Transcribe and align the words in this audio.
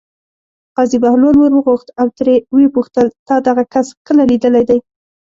قاضي 0.77 0.97
بهلول 1.03 1.35
ور 1.37 1.51
وغوښت 1.55 1.87
او 1.99 2.07
ترې 2.17 2.35
ویې 2.53 2.69
پوښتل: 2.75 3.07
تا 3.27 3.35
دغه 3.47 3.63
کس 3.73 3.87
کله 4.07 4.23
لیدلی 4.31 4.63
دی. 4.69 4.79